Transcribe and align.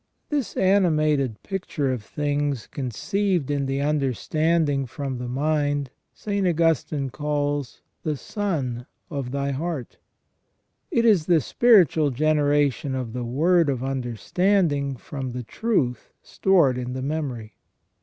This 0.29 0.57
animated 0.57 1.43
picture 1.43 1.91
of 1.93 2.01
things 2.01 2.65
conceived 2.65 3.51
in 3.51 3.67
the 3.67 3.81
understanding 3.81 4.87
from 4.87 5.19
the 5.19 5.27
mind, 5.27 5.91
St. 6.11 6.47
Augustine 6.47 7.11
calls 7.11 7.83
"the 8.01 8.17
son 8.17 8.87
of 9.11 9.29
thy 9.29 9.51
heart". 9.51 9.99
It 10.89 11.05
is 11.05 11.25
20 11.25 11.25
ON 11.25 11.27
THE 11.27 11.27
NATURE 11.27 11.27
OF 11.27 11.27
MAN. 11.27 11.35
the 11.37 11.41
spiritual 11.41 12.09
generation 12.09 12.95
of 12.95 13.13
the 13.13 13.23
word 13.23 13.69
of 13.69 13.83
understanding 13.83 14.95
from 14.95 15.33
the 15.33 15.43
truth 15.43 16.09
stored 16.23 16.79
in 16.79 16.93
the 16.93 17.03
memory. 17.03 17.53